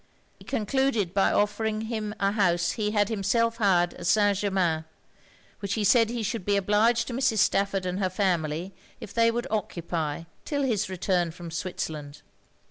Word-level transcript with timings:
He 0.39 0.45
concluded 0.45 1.13
by 1.13 1.31
offering 1.31 1.81
him 1.81 2.15
a 2.19 2.31
house 2.31 2.71
he 2.71 2.89
had 2.89 3.07
himself 3.09 3.57
hired 3.57 3.93
at 3.93 4.07
St. 4.07 4.35
Germains; 4.35 4.85
which 5.59 5.75
he 5.75 5.83
said 5.83 6.09
he 6.09 6.23
should 6.23 6.43
be 6.43 6.55
obliged 6.57 7.05
to 7.05 7.13
Mrs. 7.13 7.37
Stafford 7.37 7.85
and 7.85 7.99
her 7.99 8.09
family 8.09 8.73
if 8.99 9.13
they 9.13 9.29
would 9.29 9.45
occupy 9.51 10.23
'till 10.43 10.63
his 10.63 10.89
return 10.89 11.29
from 11.29 11.51
Switzerland. 11.51 12.23